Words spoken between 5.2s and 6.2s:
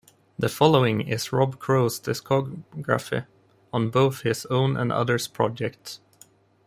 projects.